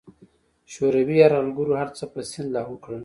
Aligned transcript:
شوروي 0.73 1.15
یرغلګرو 1.21 1.79
هرڅه 1.81 2.03
په 2.13 2.19
سیند 2.29 2.49
لاهو 2.55 2.75
کړل. 2.83 2.99